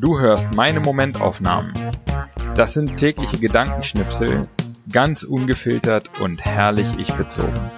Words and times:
Du 0.00 0.18
hörst 0.18 0.54
meine 0.54 0.80
Momentaufnahmen. 0.80 1.74
Das 2.54 2.74
sind 2.74 2.96
tägliche 2.96 3.38
Gedankenschnipsel, 3.38 4.48
ganz 4.92 5.22
ungefiltert 5.22 6.20
und 6.20 6.44
herrlich 6.44 6.88
ich 6.98 7.12
bezogen. 7.14 7.70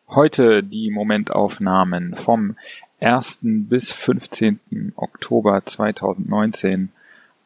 Heute 0.09 0.63
die 0.63 0.89
Momentaufnahmen 0.89 2.15
vom 2.15 2.55
1. 2.99 3.39
bis 3.41 3.91
15. 3.93 4.93
Oktober 4.95 5.63
2019 5.63 6.89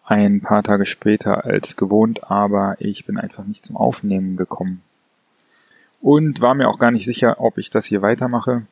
ein 0.05 0.41
paar 0.41 0.63
Tage 0.63 0.85
später 0.85 1.45
als 1.45 1.75
gewohnt, 1.75 2.29
aber 2.31 2.77
ich 2.79 3.05
bin 3.05 3.17
einfach 3.17 3.45
nicht 3.45 3.65
zum 3.65 3.75
Aufnehmen 3.75 4.37
gekommen. 4.37 4.81
Und 5.99 6.41
war 6.41 6.55
mir 6.55 6.69
auch 6.69 6.79
gar 6.79 6.91
nicht 6.91 7.05
sicher, 7.05 7.39
ob 7.39 7.57
ich 7.57 7.69
das 7.69 7.85
hier 7.85 8.01
weitermache 8.01 8.63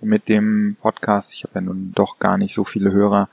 mit 0.00 0.28
dem 0.28 0.76
Podcast. 0.80 1.32
Ich 1.34 1.44
habe 1.44 1.54
ja 1.56 1.60
nun 1.62 1.92
doch 1.94 2.18
gar 2.18 2.38
nicht 2.38 2.54
so 2.54 2.64
viele 2.64 2.92
Hörer. 2.92 3.28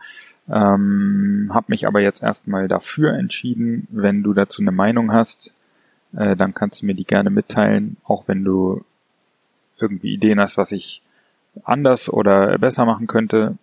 Ähm, 0.50 1.52
habe 1.54 1.66
mich 1.70 1.88
aber 1.88 2.00
jetzt 2.00 2.24
erstmal 2.24 2.68
dafür 2.68 3.14
entschieden. 3.14 3.88
Wenn 3.92 4.24
du 4.24 4.34
dazu 4.34 4.62
eine 4.62 4.72
Meinung 4.72 5.12
hast, 5.12 5.54
äh, 6.16 6.36
dann 6.36 6.54
kannst 6.54 6.82
du 6.82 6.86
mir 6.86 6.96
die 6.96 7.06
gerne 7.06 7.30
mitteilen, 7.30 7.98
auch 8.06 8.28
wenn 8.28 8.44
du 8.44 8.84
irgendwie 9.78 10.14
Ideen 10.14 10.40
hast, 10.40 10.58
was 10.58 10.72
ich 10.72 11.02
anders 11.64 12.10
oder 12.10 12.58
besser 12.58 12.86
machen 12.86 13.08
könnte. 13.08 13.58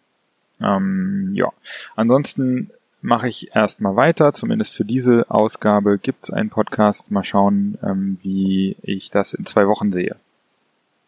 Ähm, 0.60 1.32
ja, 1.34 1.52
ansonsten 1.96 2.70
mache 3.00 3.28
ich 3.28 3.54
erstmal 3.54 3.96
weiter. 3.96 4.32
Zumindest 4.32 4.74
für 4.74 4.84
diese 4.84 5.30
Ausgabe 5.30 5.98
gibt 5.98 6.24
es 6.24 6.30
einen 6.30 6.50
Podcast. 6.50 7.10
Mal 7.10 7.24
schauen, 7.24 7.78
ähm, 7.82 8.18
wie 8.22 8.76
ich 8.82 9.10
das 9.10 9.34
in 9.34 9.44
zwei 9.44 9.66
Wochen 9.66 9.92
sehe. 9.92 10.16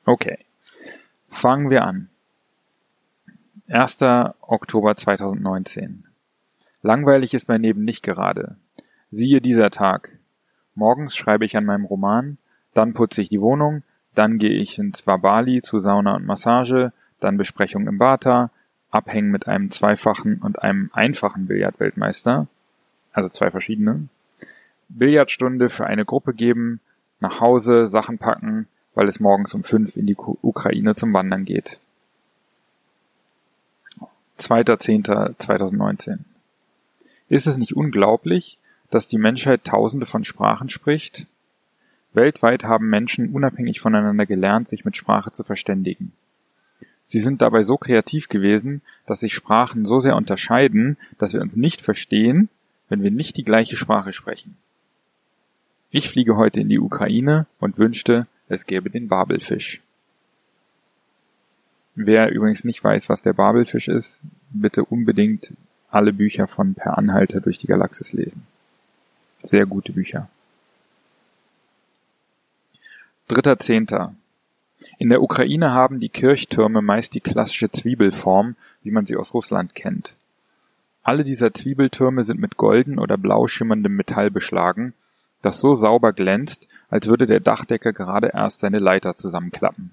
Okay, 0.04 0.38
fangen 1.28 1.70
wir 1.70 1.84
an. 1.84 2.08
1. 3.68 4.02
Oktober 4.42 4.96
2019. 4.96 6.04
Langweilig 6.82 7.32
ist 7.32 7.48
mein 7.48 7.62
Leben 7.62 7.84
nicht 7.84 8.02
gerade. 8.02 8.56
Siehe 9.10 9.40
dieser 9.40 9.70
Tag. 9.70 10.18
Morgens 10.74 11.16
schreibe 11.16 11.46
ich 11.46 11.56
an 11.56 11.64
meinem 11.64 11.86
Roman, 11.86 12.36
dann 12.74 12.92
putze 12.92 13.22
ich 13.22 13.28
die 13.28 13.40
Wohnung, 13.40 13.82
dann 14.14 14.38
gehe 14.38 14.52
ich 14.54 14.78
ins 14.78 15.06
Wabali 15.06 15.62
zu 15.62 15.78
Sauna 15.78 16.14
und 16.14 16.26
Massage, 16.26 16.92
dann 17.20 17.36
Besprechung 17.36 17.86
im 17.86 17.98
Bata, 17.98 18.50
abhängen 18.90 19.30
mit 19.30 19.48
einem 19.48 19.70
zweifachen 19.70 20.40
und 20.40 20.62
einem 20.62 20.90
einfachen 20.92 21.46
Billardweltmeister, 21.46 22.46
also 23.12 23.28
zwei 23.28 23.50
verschiedene, 23.50 24.08
Billardstunde 24.88 25.68
für 25.68 25.86
eine 25.86 26.04
Gruppe 26.04 26.34
geben, 26.34 26.80
nach 27.20 27.40
Hause, 27.40 27.88
Sachen 27.88 28.18
packen, 28.18 28.68
weil 28.94 29.08
es 29.08 29.20
morgens 29.20 29.54
um 29.54 29.64
fünf 29.64 29.96
in 29.96 30.06
die 30.06 30.16
Ukraine 30.16 30.94
zum 30.94 31.12
Wandern 31.12 31.44
geht. 31.44 31.80
2.10.2019 34.38 36.18
Ist 37.28 37.46
es 37.46 37.56
nicht 37.56 37.76
unglaublich, 37.76 38.58
dass 38.90 39.08
die 39.08 39.18
Menschheit 39.18 39.64
tausende 39.64 40.06
von 40.06 40.24
Sprachen 40.24 40.68
spricht? 40.68 41.26
Weltweit 42.14 42.64
haben 42.64 42.88
Menschen 42.88 43.30
unabhängig 43.30 43.80
voneinander 43.80 44.26
gelernt, 44.26 44.68
sich 44.68 44.84
mit 44.84 44.96
Sprache 44.96 45.32
zu 45.32 45.44
verständigen. 45.44 46.12
Sie 47.06 47.18
sind 47.18 47.42
dabei 47.42 47.62
so 47.62 47.76
kreativ 47.76 48.28
gewesen, 48.28 48.80
dass 49.06 49.20
sich 49.20 49.34
Sprachen 49.34 49.84
so 49.84 50.00
sehr 50.00 50.16
unterscheiden, 50.16 50.96
dass 51.18 51.32
wir 51.32 51.42
uns 51.42 51.56
nicht 51.56 51.82
verstehen, 51.82 52.48
wenn 52.88 53.02
wir 53.02 53.10
nicht 53.10 53.36
die 53.36 53.44
gleiche 53.44 53.76
Sprache 53.76 54.12
sprechen. 54.12 54.56
Ich 55.90 56.08
fliege 56.08 56.36
heute 56.36 56.60
in 56.60 56.68
die 56.68 56.78
Ukraine 56.78 57.46
und 57.60 57.78
wünschte, 57.78 58.26
es 58.48 58.66
gäbe 58.66 58.90
den 58.90 59.08
Babelfisch. 59.08 59.80
Wer 61.94 62.30
übrigens 62.30 62.64
nicht 62.64 62.82
weiß, 62.82 63.08
was 63.08 63.22
der 63.22 63.32
Babelfisch 63.32 63.88
ist, 63.88 64.20
bitte 64.50 64.84
unbedingt 64.84 65.52
alle 65.90 66.12
Bücher 66.12 66.48
von 66.48 66.74
Per 66.74 66.98
Anhalter 66.98 67.40
durch 67.40 67.58
die 67.58 67.68
Galaxis 67.68 68.12
lesen. 68.12 68.46
Sehr 69.38 69.66
gute 69.66 69.92
Bücher. 69.92 70.28
Dritter 73.34 73.58
Zehnter. 73.58 74.14
In 74.96 75.08
der 75.08 75.20
Ukraine 75.20 75.72
haben 75.72 75.98
die 75.98 76.08
Kirchtürme 76.08 76.82
meist 76.82 77.16
die 77.16 77.20
klassische 77.20 77.68
Zwiebelform, 77.68 78.54
wie 78.84 78.92
man 78.92 79.06
sie 79.06 79.16
aus 79.16 79.34
Russland 79.34 79.74
kennt. 79.74 80.14
Alle 81.02 81.24
dieser 81.24 81.52
Zwiebeltürme 81.52 82.22
sind 82.22 82.38
mit 82.38 82.56
golden 82.56 83.00
oder 83.00 83.18
blau 83.18 83.48
schimmerndem 83.48 83.96
Metall 83.96 84.30
beschlagen, 84.30 84.94
das 85.42 85.58
so 85.58 85.74
sauber 85.74 86.12
glänzt, 86.12 86.68
als 86.90 87.08
würde 87.08 87.26
der 87.26 87.40
Dachdecker 87.40 87.92
gerade 87.92 88.30
erst 88.32 88.60
seine 88.60 88.78
Leiter 88.78 89.16
zusammenklappen. 89.16 89.90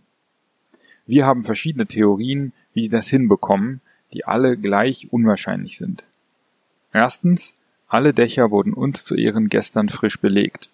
Wir 1.07 1.25
haben 1.25 1.43
verschiedene 1.43 1.87
Theorien, 1.87 2.53
wie 2.75 2.83
die 2.83 2.89
das 2.89 3.07
hinbekommen, 3.07 3.81
die 4.13 4.23
alle 4.23 4.55
gleich 4.55 5.11
unwahrscheinlich 5.11 5.79
sind. 5.79 6.03
Erstens, 6.93 7.55
alle 7.87 8.13
Dächer 8.13 8.51
wurden 8.51 8.73
uns 8.73 9.03
zu 9.03 9.15
Ehren 9.15 9.49
gestern 9.49 9.89
frisch 9.89 10.19
belegt. 10.19 10.69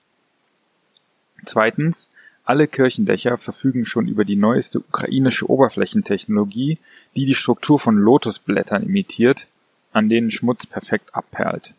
Zweitens, 1.46 2.12
alle 2.48 2.68
Kirchendächer 2.68 3.38
verfügen 3.38 3.86
schon 3.86 4.08
über 4.08 4.24
die 4.24 4.38
neueste 4.38 4.80
ukrainische 4.80 5.50
Oberflächentechnologie, 5.50 6.80
die 7.16 7.26
die 7.26 7.36
Struktur 7.36 7.78
von 7.78 7.98
Lotusblättern 7.98 8.84
imitiert, 8.84 9.48
an 9.92 10.08
denen 10.08 10.32
Schmutz 10.32 10.66
perfekt 10.66 11.14
abperlt. 11.14 11.74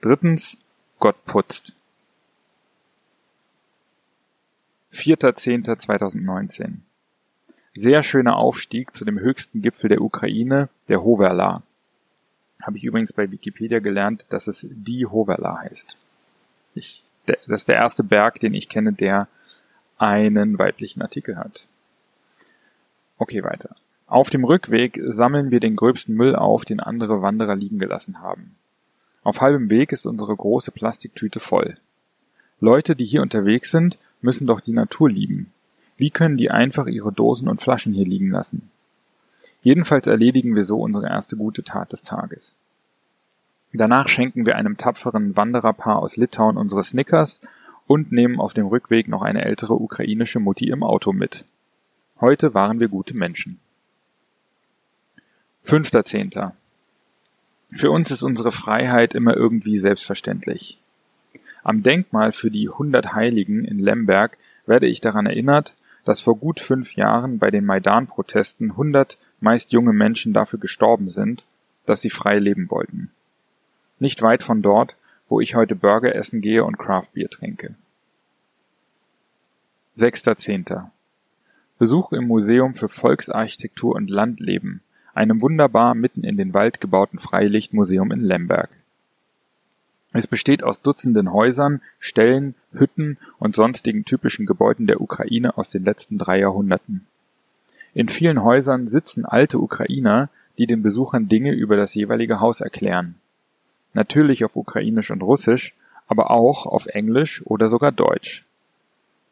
Drittens, 0.00 0.56
Gott 0.98 1.22
putzt. 1.26 1.74
4.10.2019 4.94 6.76
Sehr 7.74 8.02
schöner 8.02 8.36
Aufstieg 8.36 8.96
zu 8.96 9.04
dem 9.04 9.18
höchsten 9.18 9.60
Gipfel 9.60 9.90
der 9.90 10.00
Ukraine, 10.00 10.70
der 10.88 11.02
Hoverla. 11.02 11.62
Habe 12.62 12.78
ich 12.78 12.84
übrigens 12.84 13.12
bei 13.12 13.30
Wikipedia 13.30 13.80
gelernt, 13.80 14.24
dass 14.30 14.46
es 14.46 14.66
die 14.70 15.04
Hoverla 15.04 15.58
heißt. 15.58 15.98
Ich, 16.74 17.02
das 17.26 17.36
ist 17.46 17.68
der 17.68 17.76
erste 17.76 18.04
Berg, 18.04 18.40
den 18.40 18.54
ich 18.54 18.70
kenne, 18.70 18.94
der 18.94 19.28
einen 19.98 20.58
weiblichen 20.58 21.02
Artikel 21.02 21.36
hat. 21.36 21.66
Okay, 23.18 23.42
weiter. 23.42 23.76
Auf 24.06 24.30
dem 24.30 24.44
Rückweg 24.44 25.00
sammeln 25.06 25.50
wir 25.50 25.60
den 25.60 25.74
gröbsten 25.74 26.14
Müll 26.14 26.36
auf, 26.36 26.64
den 26.64 26.80
andere 26.80 27.22
Wanderer 27.22 27.56
liegen 27.56 27.78
gelassen 27.78 28.20
haben. 28.20 28.54
Auf 29.24 29.40
halbem 29.40 29.68
Weg 29.70 29.90
ist 29.90 30.06
unsere 30.06 30.36
große 30.36 30.70
Plastiktüte 30.70 31.40
voll. 31.40 31.74
Leute, 32.60 32.94
die 32.94 33.04
hier 33.04 33.22
unterwegs 33.22 33.70
sind, 33.70 33.98
müssen 34.20 34.46
doch 34.46 34.60
die 34.60 34.72
Natur 34.72 35.10
lieben. 35.10 35.52
Wie 35.96 36.10
können 36.10 36.36
die 36.36 36.50
einfach 36.50 36.86
ihre 36.86 37.12
Dosen 37.12 37.48
und 37.48 37.60
Flaschen 37.60 37.92
hier 37.92 38.06
liegen 38.06 38.30
lassen? 38.30 38.70
Jedenfalls 39.62 40.06
erledigen 40.06 40.54
wir 40.54 40.64
so 40.64 40.80
unsere 40.80 41.08
erste 41.08 41.36
gute 41.36 41.64
Tat 41.64 41.92
des 41.92 42.02
Tages. 42.02 42.54
Danach 43.72 44.08
schenken 44.08 44.46
wir 44.46 44.56
einem 44.56 44.76
tapferen 44.76 45.36
Wandererpaar 45.36 45.98
aus 45.98 46.16
Litauen 46.16 46.56
unsere 46.56 46.84
Snickers 46.84 47.40
und 47.86 48.12
nehmen 48.12 48.40
auf 48.40 48.54
dem 48.54 48.66
Rückweg 48.66 49.08
noch 49.08 49.22
eine 49.22 49.44
ältere 49.44 49.74
ukrainische 49.74 50.40
Mutti 50.40 50.68
im 50.68 50.82
Auto 50.82 51.12
mit. 51.12 51.44
Heute 52.20 52.54
waren 52.54 52.80
wir 52.80 52.88
gute 52.88 53.16
Menschen. 53.16 53.58
Fünfter 55.62 56.04
Zehnter. 56.04 56.54
Für 57.72 57.90
uns 57.90 58.10
ist 58.10 58.22
unsere 58.22 58.52
Freiheit 58.52 59.14
immer 59.14 59.36
irgendwie 59.36 59.78
selbstverständlich. 59.78 60.78
Am 61.64 61.82
Denkmal 61.82 62.32
für 62.32 62.50
die 62.50 62.68
hundert 62.68 63.14
Heiligen 63.14 63.64
in 63.64 63.80
Lemberg 63.80 64.38
werde 64.66 64.86
ich 64.86 65.00
daran 65.00 65.26
erinnert, 65.26 65.74
dass 66.04 66.20
vor 66.20 66.36
gut 66.36 66.60
fünf 66.60 66.94
Jahren 66.94 67.38
bei 67.38 67.50
den 67.50 67.64
Maidan-Protesten 67.64 68.76
hundert 68.76 69.18
meist 69.40 69.72
junge 69.72 69.92
Menschen 69.92 70.32
dafür 70.32 70.60
gestorben 70.60 71.10
sind, 71.10 71.44
dass 71.84 72.00
sie 72.00 72.10
frei 72.10 72.38
leben 72.38 72.70
wollten. 72.70 73.10
Nicht 73.98 74.22
weit 74.22 74.44
von 74.44 74.62
dort 74.62 74.94
wo 75.28 75.40
ich 75.40 75.54
heute 75.54 75.74
Burger 75.74 76.14
essen 76.14 76.40
gehe 76.40 76.64
und 76.64 76.78
Craftbier 76.78 77.28
trinke. 77.28 77.74
6.10. 79.96 80.90
Besuch 81.78 82.12
im 82.12 82.26
Museum 82.26 82.74
für 82.74 82.88
Volksarchitektur 82.88 83.94
und 83.94 84.10
Landleben, 84.10 84.82
einem 85.14 85.40
wunderbar 85.40 85.94
mitten 85.94 86.22
in 86.22 86.36
den 86.36 86.54
Wald 86.54 86.80
gebauten 86.80 87.18
Freilichtmuseum 87.18 88.12
in 88.12 88.20
Lemberg. 88.20 88.70
Es 90.12 90.26
besteht 90.26 90.62
aus 90.62 90.82
Dutzenden 90.82 91.32
Häusern, 91.32 91.82
Ställen, 91.98 92.54
Hütten 92.72 93.18
und 93.38 93.54
sonstigen 93.54 94.04
typischen 94.04 94.46
Gebäuden 94.46 94.86
der 94.86 95.00
Ukraine 95.00 95.58
aus 95.58 95.70
den 95.70 95.84
letzten 95.84 96.18
drei 96.18 96.40
Jahrhunderten. 96.40 97.06
In 97.92 98.08
vielen 98.08 98.42
Häusern 98.42 98.88
sitzen 98.88 99.24
alte 99.24 99.58
Ukrainer, 99.58 100.28
die 100.58 100.66
den 100.66 100.82
Besuchern 100.82 101.28
Dinge 101.28 101.52
über 101.52 101.76
das 101.76 101.94
jeweilige 101.94 102.40
Haus 102.40 102.60
erklären 102.60 103.16
natürlich 103.96 104.44
auf 104.44 104.54
Ukrainisch 104.54 105.10
und 105.10 105.22
Russisch, 105.22 105.74
aber 106.06 106.30
auch 106.30 106.66
auf 106.66 106.86
Englisch 106.86 107.42
oder 107.44 107.68
sogar 107.68 107.90
Deutsch. 107.90 108.44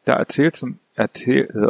Da 0.03 0.15
erzählt, 0.15 0.61
erzähl, 0.95 1.69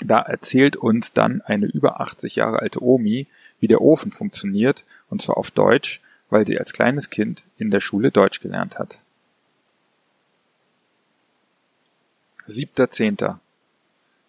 da 0.00 0.20
erzählt 0.20 0.76
uns 0.76 1.12
dann 1.12 1.42
eine 1.42 1.66
über 1.66 2.00
80 2.00 2.36
Jahre 2.36 2.60
alte 2.60 2.82
Omi, 2.82 3.26
wie 3.60 3.68
der 3.68 3.82
Ofen 3.82 4.10
funktioniert, 4.10 4.84
und 5.10 5.20
zwar 5.20 5.36
auf 5.36 5.50
Deutsch, 5.50 6.00
weil 6.30 6.46
sie 6.46 6.58
als 6.58 6.72
kleines 6.72 7.10
Kind 7.10 7.44
in 7.58 7.70
der 7.70 7.80
Schule 7.80 8.10
Deutsch 8.10 8.40
gelernt 8.40 8.78
hat. 8.78 9.00
Siebter 12.46 12.90
Zehnter. 12.90 13.40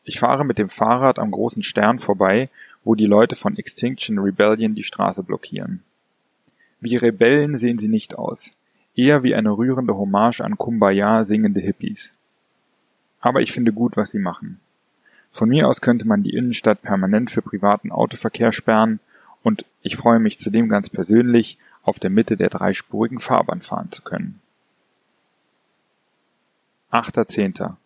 Ich 0.03 0.19
fahre 0.19 0.43
mit 0.43 0.57
dem 0.57 0.69
Fahrrad 0.69 1.17
am 1.17 1.31
großen 1.31 1.63
Stern 1.63 1.99
vorbei, 1.99 2.49
wo 2.83 2.95
die 2.95 3.05
Leute 3.05 3.35
von 3.35 3.57
Extinction 3.57 4.19
Rebellion 4.19 4.75
die 4.75 4.83
Straße 4.83 5.23
blockieren. 5.23 5.81
Wie 6.83 6.97
Rebellen 6.97 7.57
sehen 7.57 7.77
sie 7.77 7.87
nicht 7.87 8.15
aus, 8.17 8.51
eher 8.93 9.23
wie 9.23 9.35
eine 9.35 9.51
rührende 9.51 9.95
Hommage 9.95 10.41
an 10.41 10.57
Kumbaya 10.57 11.23
singende 11.23 11.61
Hippies. 11.61 12.11
Aber 13.21 13.41
ich 13.41 13.53
finde 13.53 13.71
gut, 13.71 13.95
was 13.95 14.11
sie 14.11 14.19
machen. 14.19 14.59
Von 15.31 15.47
mir 15.47 15.69
aus 15.69 15.79
könnte 15.79 16.05
man 16.05 16.23
die 16.23 16.35
Innenstadt 16.35 16.81
permanent 16.81 17.31
für 17.31 17.41
privaten 17.41 17.89
Autoverkehr 17.89 18.51
sperren 18.51 18.99
und 19.43 19.63
ich 19.81 19.95
freue 19.95 20.19
mich 20.19 20.39
zudem 20.39 20.67
ganz 20.67 20.89
persönlich, 20.89 21.57
auf 21.83 21.99
der 21.99 22.09
Mitte 22.09 22.35
der 22.35 22.49
dreispurigen 22.49 23.21
Fahrbahn 23.21 23.61
fahren 23.61 23.89
zu 23.89 24.01
können. 24.01 24.41
8.10. 26.91 27.77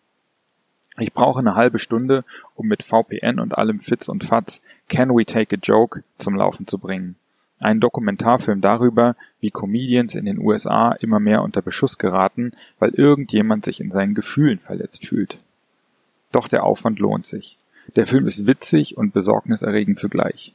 Ich 0.98 1.12
brauche 1.12 1.38
eine 1.38 1.54
halbe 1.54 1.78
Stunde, 1.78 2.24
um 2.56 2.66
mit 2.66 2.82
VPN 2.82 3.38
und 3.38 3.56
allem 3.56 3.78
Fitz 3.78 4.08
und 4.08 4.24
Fatz 4.24 4.60
Can 4.88 5.10
We 5.10 5.24
Take 5.24 5.54
a 5.54 5.58
Joke 5.62 6.02
zum 6.18 6.34
Laufen 6.34 6.66
zu 6.66 6.78
bringen. 6.78 7.14
Ein 7.60 7.80
Dokumentarfilm 7.80 8.60
darüber, 8.60 9.16
wie 9.40 9.50
Comedians 9.50 10.14
in 10.14 10.24
den 10.24 10.38
USA 10.38 10.92
immer 10.92 11.18
mehr 11.18 11.42
unter 11.42 11.60
Beschuss 11.60 11.98
geraten, 11.98 12.52
weil 12.78 12.90
irgendjemand 12.96 13.64
sich 13.64 13.80
in 13.80 13.90
seinen 13.90 14.14
Gefühlen 14.14 14.58
verletzt 14.58 15.06
fühlt. 15.06 15.38
Doch 16.30 16.48
der 16.48 16.64
Aufwand 16.64 16.98
lohnt 16.98 17.26
sich. 17.26 17.56
Der 17.96 18.06
Film 18.06 18.26
ist 18.26 18.46
witzig 18.46 18.96
und 18.96 19.12
besorgniserregend 19.12 19.98
zugleich. 19.98 20.54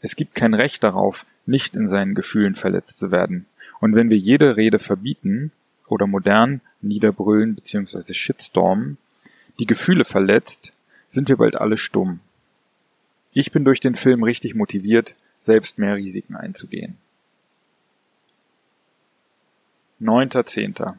Es 0.00 0.16
gibt 0.16 0.34
kein 0.34 0.54
Recht 0.54 0.84
darauf, 0.84 1.26
nicht 1.46 1.76
in 1.76 1.88
seinen 1.88 2.14
Gefühlen 2.14 2.54
verletzt 2.54 2.98
zu 3.00 3.10
werden. 3.10 3.46
Und 3.80 3.94
wenn 3.94 4.10
wir 4.10 4.18
jede 4.18 4.56
Rede 4.56 4.78
verbieten 4.78 5.50
oder 5.88 6.06
modern 6.06 6.60
niederbrüllen 6.80 7.54
bzw. 7.54 8.14
shitstormen, 8.14 8.98
die 9.58 9.66
Gefühle 9.66 10.04
verletzt, 10.04 10.72
sind 11.08 11.28
wir 11.28 11.36
bald 11.36 11.56
alle 11.56 11.76
stumm. 11.76 12.20
Ich 13.40 13.52
bin 13.52 13.64
durch 13.64 13.78
den 13.78 13.94
Film 13.94 14.24
richtig 14.24 14.56
motiviert, 14.56 15.14
selbst 15.38 15.78
mehr 15.78 15.94
Risiken 15.94 16.34
einzugehen. 16.34 16.96
Neunter 20.00 20.44
Zehnter. 20.44 20.98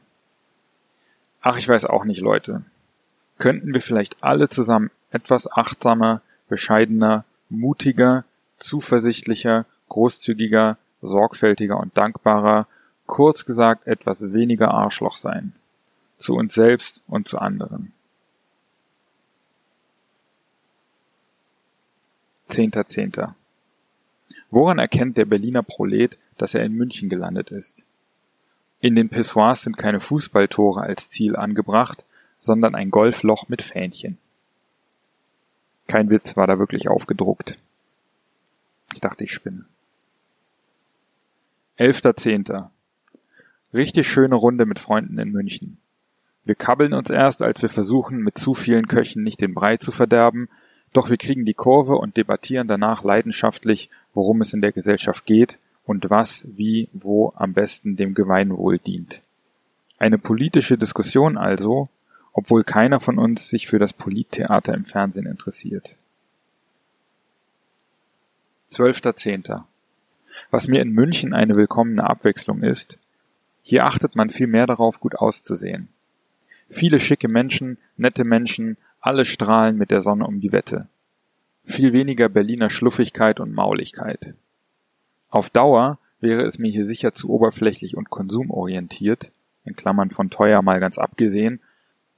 Ach, 1.42 1.58
ich 1.58 1.68
weiß 1.68 1.84
auch 1.84 2.06
nicht, 2.06 2.22
Leute. 2.22 2.64
Könnten 3.40 3.74
wir 3.74 3.82
vielleicht 3.82 4.24
alle 4.24 4.48
zusammen 4.48 4.90
etwas 5.12 5.52
achtsamer, 5.52 6.22
bescheidener, 6.48 7.26
mutiger, 7.50 8.24
zuversichtlicher, 8.58 9.66
großzügiger, 9.90 10.78
sorgfältiger 11.02 11.78
und 11.78 11.98
dankbarer, 11.98 12.68
kurz 13.06 13.44
gesagt 13.44 13.86
etwas 13.86 14.32
weniger 14.32 14.72
Arschloch 14.72 15.18
sein. 15.18 15.52
Zu 16.18 16.36
uns 16.36 16.54
selbst 16.54 17.04
und 17.06 17.28
zu 17.28 17.38
anderen. 17.38 17.92
10.10. 22.50 23.34
Woran 24.52 24.80
erkennt 24.80 25.18
der 25.18 25.26
Berliner 25.26 25.64
Prolet, 25.64 26.18
dass 26.38 26.54
er 26.54 26.64
in 26.64 26.74
München 26.74 27.10
gelandet 27.10 27.52
ist? 27.52 27.84
In 28.82 28.96
den 28.96 29.10
Pissoirs 29.10 29.64
sind 29.64 29.78
keine 29.78 30.00
Fußballtore 30.00 30.82
als 30.82 31.10
Ziel 31.10 31.36
angebracht, 31.36 32.06
sondern 32.40 32.76
ein 32.76 32.92
Golfloch 32.92 33.50
mit 33.50 33.62
Fähnchen. 33.62 34.18
Kein 35.88 36.10
Witz 36.10 36.38
war 36.38 36.48
da 36.48 36.60
wirklich 36.60 36.88
aufgedruckt. 36.88 37.58
Ich 38.94 39.02
dachte, 39.02 39.24
ich 39.24 39.34
spinne. 39.34 39.66
11.10. 41.78 42.70
Richtig 43.74 44.08
schöne 44.08 44.36
Runde 44.36 44.66
mit 44.66 44.80
Freunden 44.80 45.20
in 45.20 45.32
München. 45.32 45.78
Wir 46.46 46.56
kabbeln 46.56 46.94
uns 46.94 47.10
erst, 47.10 47.44
als 47.44 47.62
wir 47.62 47.70
versuchen, 47.70 48.24
mit 48.24 48.38
zu 48.38 48.54
vielen 48.54 48.88
Köchen 48.88 49.24
nicht 49.24 49.42
den 49.42 49.54
Brei 49.54 49.78
zu 49.78 49.92
verderben, 49.92 50.50
doch 50.94 51.10
wir 51.10 51.18
kriegen 51.18 51.46
die 51.46 51.54
Kurve 51.54 51.96
und 51.96 52.18
debattieren 52.18 52.68
danach 52.68 53.04
leidenschaftlich, 53.04 53.90
worum 54.14 54.42
es 54.42 54.54
in 54.54 54.62
der 54.62 54.72
Gesellschaft 54.72 55.26
geht 55.26 55.60
und 55.86 56.10
was, 56.10 56.46
wie, 56.48 56.90
wo 56.94 57.34
am 57.36 57.54
besten 57.54 57.96
dem 57.96 58.14
Gemeinwohl 58.14 58.80
dient. 58.80 59.22
Eine 59.98 60.18
politische 60.18 60.78
Diskussion 60.78 61.38
also, 61.38 61.90
obwohl 62.34 62.64
keiner 62.64 63.00
von 63.00 63.18
uns 63.18 63.50
sich 63.50 63.68
für 63.68 63.80
das 63.80 63.94
Polittheater 63.94 64.74
im 64.74 64.86
Fernsehen 64.86 65.26
interessiert. 65.26 65.96
12.10. 68.70 69.64
Was 70.52 70.68
mir 70.68 70.82
in 70.82 70.92
München 70.92 71.34
eine 71.34 71.56
willkommene 71.56 72.08
Abwechslung 72.08 72.64
ist, 72.64 72.98
hier 73.62 73.86
achtet 73.86 74.16
man 74.16 74.30
viel 74.30 74.48
mehr 74.48 74.68
darauf, 74.68 75.00
gut 75.00 75.16
auszusehen. 75.16 75.90
Viele 76.70 77.00
schicke 77.00 77.28
Menschen, 77.28 77.78
nette 77.98 78.24
Menschen, 78.24 78.78
alle 79.02 79.26
strahlen 79.26 79.78
mit 79.78 79.92
der 79.92 80.02
Sonne 80.02 80.26
um 80.26 80.40
die 80.40 80.52
Wette. 80.52 80.88
Viel 81.66 81.94
weniger 81.94 82.30
Berliner 82.30 82.70
Schluffigkeit 82.70 83.40
und 83.40 83.54
Mauligkeit. 83.54 84.34
Auf 85.30 85.50
Dauer 85.50 86.00
wäre 86.20 86.44
es 86.44 86.60
mir 86.60 86.72
hier 86.72 86.86
sicher 86.86 87.14
zu 87.14 87.30
oberflächlich 87.30 87.96
und 87.96 88.10
konsumorientiert, 88.10 89.32
in 89.66 89.76
Klammern 89.76 90.10
von 90.10 90.30
teuer 90.30 90.62
mal 90.62 90.80
ganz 90.80 90.98
abgesehen, 90.98 91.62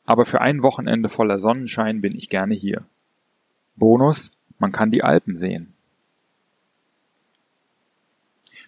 aber 0.06 0.26
für 0.26 0.42
ein 0.42 0.64
Wochenende 0.64 1.10
voller 1.10 1.40
Sonnenschein 1.40 2.02
bin 2.02 2.16
ich 2.16 2.30
gerne 2.30 2.56
hier. 2.56 2.86
Bonus, 3.76 4.32
man 4.58 4.72
kann 4.72 4.92
die 4.92 5.04
Alpen 5.04 5.38
sehen. 5.38 5.74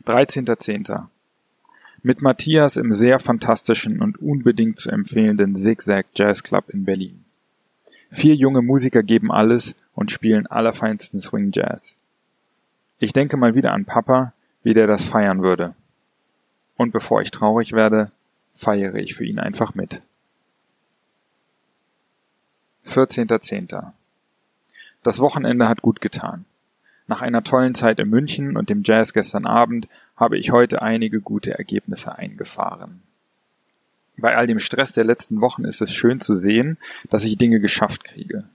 13.10. 0.06 1.07
Mit 2.01 2.21
Matthias 2.21 2.75
im 2.75 2.94
sehr 2.94 3.19
fantastischen 3.19 4.01
und 4.01 4.21
unbedingt 4.21 4.77
zu 4.77 4.92
empfehlenden 4.92 5.56
Zigzag 5.56 6.07
Jazz 6.15 6.44
Club 6.44 6.69
in 6.69 6.83
Berlin. 6.83 7.23
Vier 8.13 8.36
junge 8.36 8.62
Musiker 8.62 9.01
geben 9.01 9.31
alles 9.31 9.74
und 9.95 10.12
spielen 10.12 10.45
allerfeinsten 10.45 11.19
Swing 11.19 11.50
Jazz. 11.51 11.95
Ich 13.00 13.12
denke 13.12 13.38
mal 13.38 13.56
wieder 13.56 13.74
an 13.74 13.86
Papa, 13.86 14.33
wie 14.62 14.75
der 14.75 14.86
das 14.86 15.04
feiern 15.04 15.42
würde. 15.42 15.74
Und 16.77 16.92
bevor 16.94 17.21
ich 17.21 17.31
traurig 17.31 17.74
werde, 17.74 18.12
feiere 18.54 18.95
ich 18.95 19.15
für 19.15 19.25
ihn 19.25 19.39
einfach 19.39 19.74
mit. 19.74 20.04
14.10. 22.86 23.92
Das 25.01 25.19
Wochenende 25.19 25.68
hat 25.68 25.81
gut 25.81 26.00
getan. 26.00 26.45
Nach 27.07 27.24
einer 27.24 27.44
tollen 27.44 27.74
Zeit 27.74 27.98
in 27.98 28.12
München 28.12 28.57
und 28.57 28.69
dem 28.69 28.83
Jazz 28.86 29.13
gestern 29.13 29.48
Abend 29.48 29.88
habe 30.15 30.38
ich 30.38 30.51
heute 30.51 30.84
einige 30.84 31.20
gute 31.20 31.58
Ergebnisse 31.58 32.15
eingefahren. 32.15 33.01
Bei 34.24 34.38
all 34.38 34.48
dem 34.48 34.60
Stress 34.60 34.94
der 34.94 35.03
letzten 35.03 35.42
Wochen 35.42 35.65
ist 35.65 35.82
es 35.82 35.94
schön 35.94 36.22
zu 36.22 36.38
sehen, 36.38 36.77
dass 37.10 37.25
ich 37.25 37.38
Dinge 37.38 37.60
geschafft 37.60 38.06
kriege. 38.06 38.46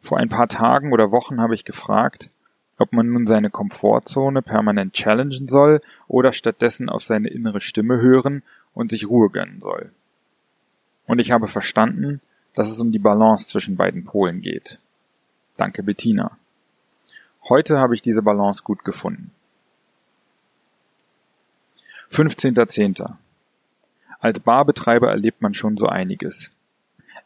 Vor 0.00 0.18
ein 0.18 0.28
paar 0.28 0.48
Tagen 0.48 0.92
oder 0.92 1.12
Wochen 1.12 1.40
habe 1.40 1.54
ich 1.54 1.64
gefragt, 1.64 2.28
ob 2.76 2.92
man 2.92 3.08
nun 3.08 3.28
seine 3.28 3.50
Komfortzone 3.50 4.42
permanent 4.42 4.94
challengen 4.94 5.46
soll 5.46 5.80
oder 6.08 6.32
stattdessen 6.32 6.88
auf 6.88 7.04
seine 7.04 7.28
innere 7.28 7.60
Stimme 7.60 8.00
hören 8.00 8.42
und 8.74 8.90
sich 8.90 9.08
Ruhe 9.08 9.30
gönnen 9.30 9.60
soll. 9.60 9.92
Und 11.06 11.20
ich 11.20 11.30
habe 11.30 11.46
verstanden, 11.46 12.20
dass 12.56 12.68
es 12.68 12.80
um 12.80 12.90
die 12.90 12.98
Balance 12.98 13.46
zwischen 13.46 13.76
beiden 13.76 14.04
Polen 14.04 14.40
geht. 14.40 14.80
Danke 15.56 15.84
Bettina. 15.84 16.36
Heute 17.48 17.78
habe 17.78 17.94
ich 17.94 18.02
diese 18.02 18.22
Balance 18.22 18.64
gut 18.64 18.84
gefunden. 18.84 19.30
15.10. 22.10 23.14
Als 24.20 24.38
Barbetreiber 24.38 25.10
erlebt 25.10 25.40
man 25.40 25.54
schon 25.54 25.76
so 25.76 25.86
einiges. 25.86 26.50